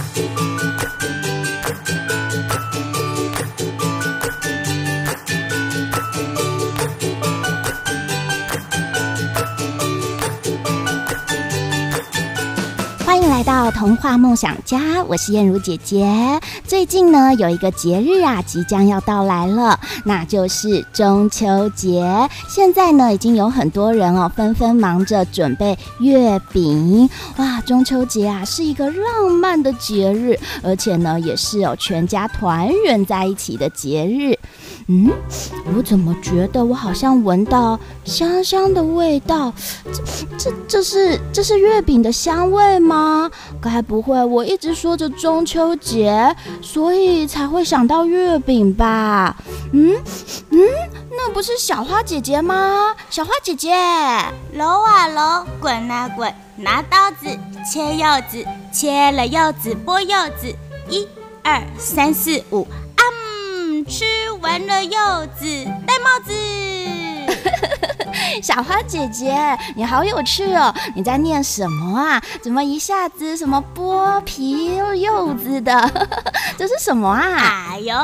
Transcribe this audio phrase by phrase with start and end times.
[0.00, 0.69] 来
[13.80, 16.06] 童话梦想家，我是燕如姐姐。
[16.66, 22.28] 最近呢，有一个节日啊，即将要到来了，那就是中秋节。
[22.46, 27.08] 现在呢，已经有很多人哦，纷纷忙着准备月饼。
[27.38, 34.38] 哇，中秋节啊，是一个浪漫的节日，而且呢，也是有全家团圆在一起的节日。
[34.88, 35.08] 嗯，
[35.76, 39.52] 我怎么觉得我好像闻到香香的味道？
[39.84, 40.02] 这、
[40.36, 43.30] 这、这是这是月饼的香味吗？
[43.70, 49.36] 该不会我一直说着中秋节，所以才会想到月饼吧？
[49.72, 49.96] 嗯
[50.50, 50.58] 嗯，
[51.10, 52.96] 那不是小花姐姐吗？
[53.08, 53.70] 小花姐姐，
[54.52, 57.26] 揉啊揉，滚啊滚，拿刀子
[57.70, 60.52] 切柚子，切了柚子剥柚子，
[60.88, 61.06] 一
[61.44, 64.04] 二三四五，啊嗯，吃
[64.40, 64.90] 完了柚
[65.38, 66.99] 子，戴帽子。
[68.42, 69.36] 小花姐姐，
[69.74, 70.72] 你好有趣哦！
[70.94, 72.22] 你在念什么啊？
[72.42, 76.08] 怎么一下子什么剥皮柚子的？
[76.56, 77.70] 这是什么啊？
[77.72, 77.94] 哎呦，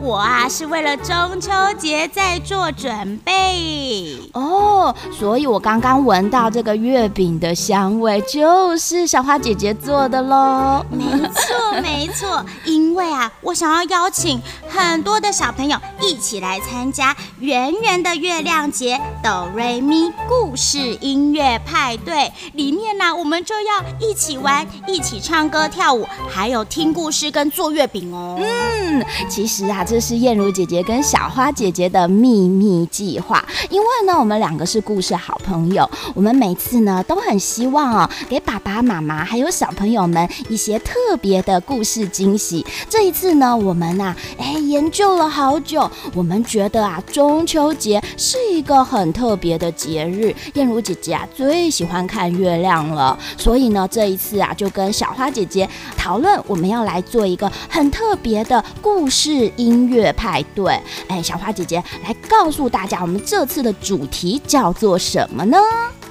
[0.00, 10.84] 我啊是为了中秋节在做准备哦，所以我刚刚闻到这个月饼的香味，就是小花姐姐做的喽。
[10.90, 28.38] 没错，没错，因为啊，我想要邀请很多的小朋友一起来参加圆圆的月亮节哆瑞咪故事音乐派对里面呢，我们就要一起玩，一起唱歌跳舞，还有听故事跟做月饼哦。
[28.40, 33.44] 嗯，其实啊，这是燕如姐姐跟小花姐姐的秘密计划。
[33.70, 42.64] 因为呢，我们两个是故事好朋友，我们每次呢都很希望哦，给爸爸妈妈还有小朋友们一些特别的故事惊喜。
[42.88, 50.34] 这一次呢，我们呐，哎，研究了好久，我们觉得啊，中秋节是一个很特别的节日。
[50.54, 60.80] 燕如姐姐啊，最喜欢看月亮了，所以呢，这一次啊，就跟小花姐姐讨论，我们要来做一个很特别的故事音乐派对。
[61.06, 65.56] 哎，小花姐姐来告诉大家，我们这次的主题叫做什么呢？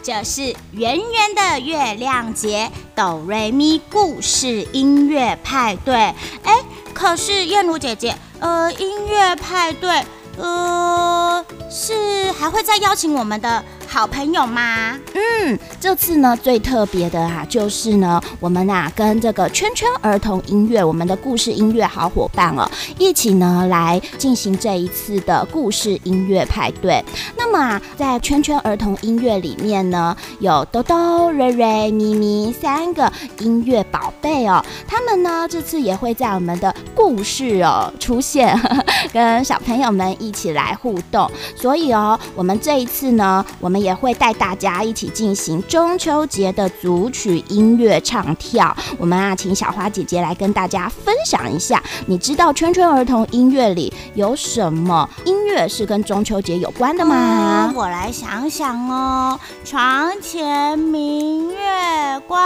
[0.02, 5.94] 就是圆圆的月亮节哆瑞咪故事音乐派对。
[5.94, 6.58] 哎，
[6.94, 10.02] 可是燕如姐姐，呃，音乐派对。
[10.41, 14.97] 呃，是还会再邀请我们的好朋友吗？
[15.13, 27.06] 嗯，这次呢最特别的啊，就是呢我们啊跟这个圈圈儿童音乐，我们的故事音乐好伙伴哦，一起呢来进行这一次的故事音乐派对。
[27.38, 41.30] 那么啊，在圈圈儿童音乐里面呢，有哆哆、瑞瑞、咪咪三个音乐宝贝哦，他们呢这次也会在我们的故事哦出现，呵呵 跟小朋友们一起来互动。
[41.56, 48.76] 所以哦，我们这一次呢，我们也会带大家一起进行中秋节的组曲音乐唱跳。
[48.98, 57.72] 我们啊，请小花姐姐来跟大家分享一下，你知道圈圈儿童音乐里有什么音乐是跟中秋节有关的吗？
[57.76, 62.40] 我来想想哦，床前明月光。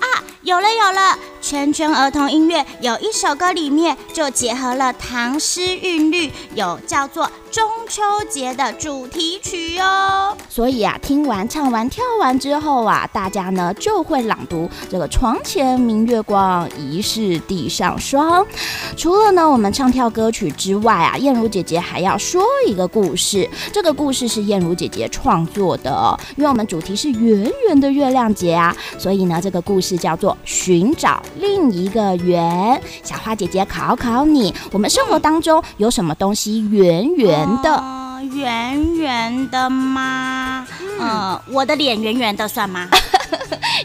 [0.00, 0.06] 啊，
[0.42, 1.18] 有了有了！
[1.40, 10.36] 圈圈儿童音乐有一首歌里面就结合了唐诗韵律，有叫做中秋节的主题曲哦。
[10.48, 18.46] 所以啊，听完唱完跳完之后啊，大家呢就会朗读这个“床前明月光，疑是地上霜”。
[18.96, 23.48] 除了呢我们唱跳歌曲之外啊，燕如姐姐还要说一个故事。
[23.72, 29.90] 这个故事是燕如姐姐创作的，因为我们主题是圆圆的月亮节啊，所以呢这个故事。
[30.00, 32.80] 叫做寻找另一个圆。
[33.02, 37.82] 小花姐姐考考你，我们生活当中有什么东西圆圆的？
[38.34, 40.66] 圆圆、呃、的吗？
[40.80, 42.88] 嗯、呃，我的脸圆圆的算吗？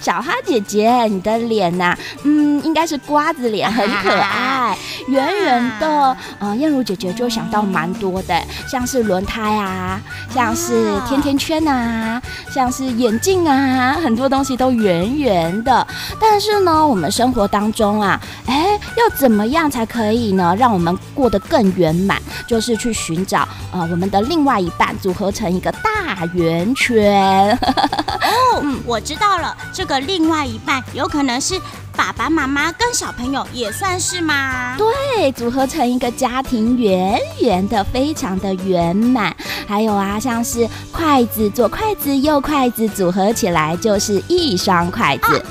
[0.01, 4.77] 小花姐姐，你的脸呐、啊，嗯，应该是瓜子脸，很可爱，
[5.07, 6.17] 圆圆的。
[6.39, 9.99] 嗯， 燕如姐姐就想到蛮多的，像是轮胎啊，
[10.33, 12.21] 像是甜甜圈啊，
[12.53, 15.85] 像是眼镜啊，很多东西都圆圆的。
[16.19, 22.21] 但是呢，我们生活当中啊，哎，要怎么样才可以呢，让我们过得更圆满？
[22.47, 27.57] 就是去寻找呃我们的另外一半，组合成一个大圆圈。
[28.65, 31.59] 哦，嗯，我知道了，这个另外一半有可能是
[31.95, 34.75] 爸爸妈妈跟小朋友，也算是吗？
[34.77, 39.35] 对，组合成一个家庭，圆圆的，非常的圆满。
[39.67, 45.23] 还有啊，像是筷子，左筷子右筷子组合起来就是一双筷子。
[45.23, 45.45] 哦，袜子。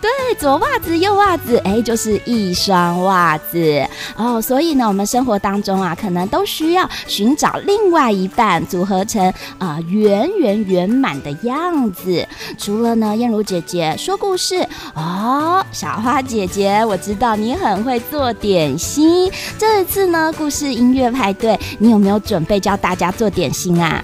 [0.00, 3.86] 对，左袜子右袜子，哎，就是一双袜子
[4.16, 4.40] 哦。
[4.40, 9.22] 所以呢，我们生活当中啊，可能都需要寻找另外一半，组合成
[9.58, 12.26] 啊、呃、圆圆圆满的样子。
[12.56, 19.30] 除了呢，燕如姐姐说故事哦，小花姐姐，我知道你很会做点心。
[19.58, 24.02] 这一次呢，故事音乐派对，你有没有准备教大家做点心啊？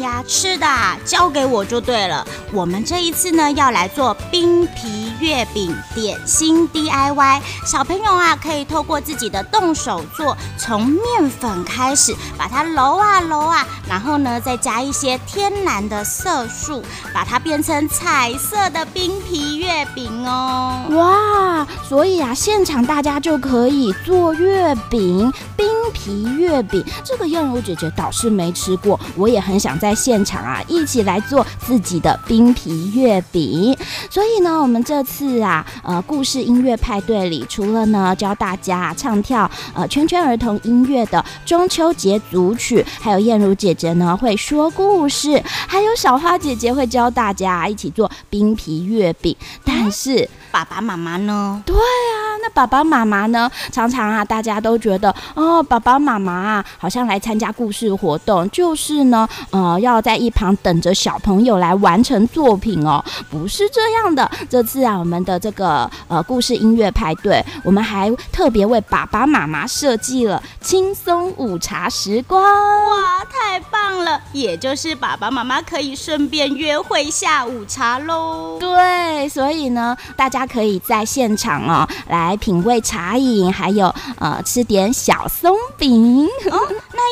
[0.00, 0.66] 呀，吃的
[1.04, 2.26] 交给我就对了。
[2.52, 7.40] 我们这一次呢，要来做冰皮月饼点心 DIY。
[7.64, 16.82] 小朋友啊，可以透过自己的动手做，从面粉开始，把它揉啊揉啊，然后呢，再加一些天然的色素，
[17.12, 20.86] 把它变成彩色的冰皮月饼哦。
[20.90, 26.84] 哇，所以啊，现场大家就可以做月饼，冰皮月饼。
[27.02, 29.78] 这个燕如姐姐倒是没吃过，我也很想。
[29.78, 33.76] 在现场啊，一起来做自己的冰皮月饼。
[34.10, 49.36] 所以呢，我们这次啊，呃，故事音乐派对里，除了呢教大家唱跳呃圈圈儿童音乐的中秋节组曲，还有燕如姐姐呢会说故事，还有小花姐姐会教大家一起做冰皮月饼。
[49.64, 51.62] 但是、嗯、爸爸妈妈呢？
[51.64, 52.17] 对啊，
[52.48, 53.50] 那爸爸妈妈呢？
[53.70, 59.78] 常常啊，大家都觉得哦，爸爸妈妈啊，好像来参加故事活动，就是呢，呃。
[59.78, 64.28] 要在一旁等着小朋友来完成作品哦，不是这样的。
[64.50, 72.42] 这次啊，我们的这个呃故事音乐派对，我们还特别为爸爸妈妈设计了轻松午茶时光。
[72.42, 74.20] 哇，太棒了！
[74.32, 78.56] 也就是爸爸妈妈可以顺便约会下午茶喽。
[78.58, 86.26] 对，所以呢，大家可以在现场哦来品味茶饮，还有呃吃点小松饼。
[86.50, 86.58] 哦，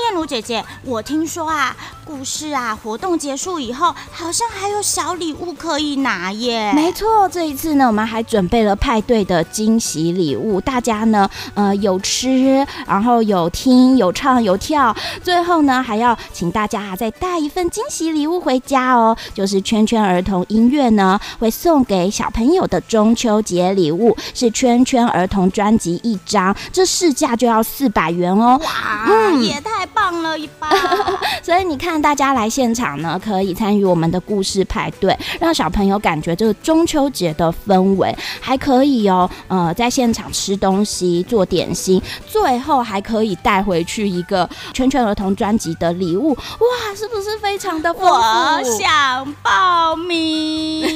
[0.04, 2.46] 燕如姐姐，我听说啊，故事。
[2.56, 6.72] 啊，活动结束以后，好像还有小礼物可以拿耶。
[6.74, 10.60] 没错，这一次呢，我们还准备了派对的惊喜礼物。
[10.60, 19.16] 大家呢，呃，有吃，然后有听，有唱，有跳，最后呢，还要请大家再带一份惊喜礼物回家哦。
[19.34, 28.60] 就是圈圈儿童音乐呢，会送给小朋友的中秋节礼物，是圈圈儿童专辑一张，这市价就要四百元哦。
[28.62, 30.68] 哇，嗯，也太棒了一把。
[31.42, 32.26] 所以你看，大家。
[32.36, 47.90] 来现场呢，可以参与我们的故事派对，让小朋友感觉这个中秋节的氛围，还可以哦，呃，在现场吃东西、做点心，最后还可以带回去一个圈圈儿童专辑的礼物，哇，是不是非常的？
[47.94, 50.86] 我想报名。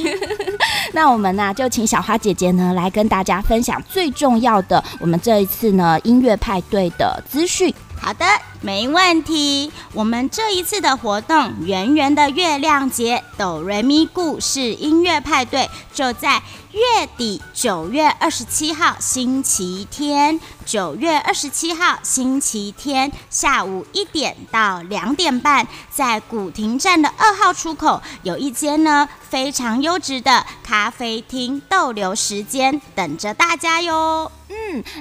[0.93, 7.73] 那我们呢，就请小花姐姐呢来跟大家分享最重要的，我们这一次呢音乐派对的资讯。
[8.03, 8.25] 好的，
[8.61, 9.71] 没问题。
[9.93, 34.31] 我们这一次的活动“圆圆的月亮节”哆瑞咪故事音乐派对，就在月底九月二十七号星期天，九月二十七号星期天下午一点到两点半，在古亭站的二号出口有一间呢非常优质的咖啡厅逗留时间，等着大家哟。
[34.49, 34.55] 嗯，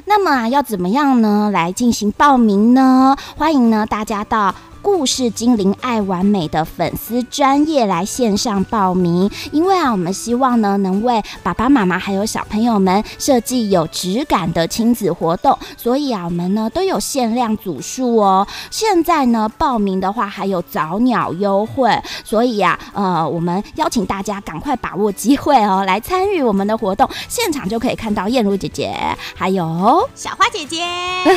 [0.06, 1.50] 那么啊，要怎么样呢？
[1.52, 3.16] 来进行报名呢？
[3.36, 4.54] 欢迎呢，大家到。
[4.92, 18.46] 故事精灵爱完美的粉丝专业来线上报名，因为啊，我们希望呢能为爸爸妈妈还有小朋友们设计有质感的亲子活动，所以啊，我们呢都有限量组数哦。
[18.70, 21.90] 现在呢报名的话还有早鸟优惠，
[22.24, 28.92] 所以啊，呃，我们邀请大家赶快把握机会哦，来参与我们的活动，现场就可以看到燕如姐姐，
[29.34, 30.84] 还有小花姐姐，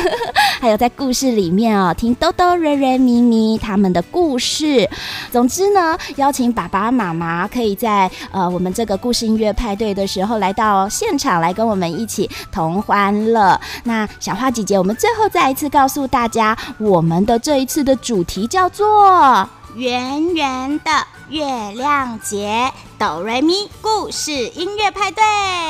[0.60, 3.43] 还有在故事里面哦，听哆哆瑞瑞咪咪。
[3.60, 4.88] 他们的故事，
[5.30, 13.60] 总之呢，邀请爸爸妈妈可以在呃我们这个故事音乐派对的时候来到现场来跟我们一起同欢乐。
[13.84, 20.90] 那小花姐姐，我们最后再一次告诉大家，我们的这一次的主题叫做“圆圆的
[21.28, 22.72] 月亮节”。
[23.06, 25.22] 哆瑞咪故事音乐派对，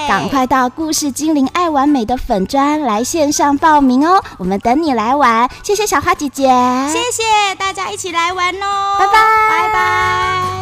[0.07, 4.23] 赶快到故事精灵爱完美的粉专来线上报名哦！
[4.39, 6.45] 我们等你来玩，谢谢小花姐姐，
[6.93, 8.97] 谢谢大家一起来玩哦！
[9.01, 9.13] 拜拜，
[9.51, 10.54] 拜拜。